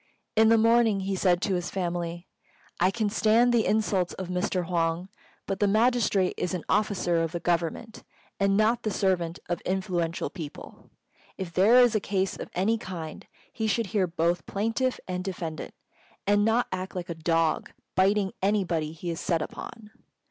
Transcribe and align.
In 0.35 0.49
the 0.49 0.57
morning 0.57 1.01
he 1.01 1.15
said 1.15 1.43
to 1.43 1.53
his 1.53 1.69
family, 1.69 2.25
"I 2.79 2.89
can 2.89 3.07
stand 3.07 3.53
the 3.53 3.67
insults 3.67 4.13
of 4.15 4.29
Mr. 4.29 4.65
Huang; 4.65 5.09
but 5.45 5.59
the 5.59 5.67
magistrate 5.67 6.33
is 6.37 6.55
an 6.55 6.63
officer 6.67 7.21
of 7.21 7.33
the 7.33 7.39
Government, 7.39 8.03
and 8.39 8.57
not 8.57 8.81
the 8.81 8.89
servant 8.89 9.37
of 9.47 9.61
influential 9.61 10.31
people. 10.31 10.89
If 11.37 11.53
there 11.53 11.75
is 11.77 11.93
a 11.93 11.99
case 11.99 12.35
of 12.35 12.49
any 12.55 12.79
kind, 12.79 13.27
he 13.53 13.67
should 13.67 13.85
hear 13.93 14.07
both 14.07 14.47
plaintiff 14.47 14.99
and 15.07 15.23
defendant, 15.23 15.75
and 16.25 16.43
not 16.43 16.65
act 16.71 16.95
like 16.95 17.09
a 17.09 17.13
dog, 17.13 17.71
biting 17.93 18.31
anybody 18.41 18.93
he 18.93 19.11
is 19.11 19.19
set 19.19 19.43
upon. 19.43 19.91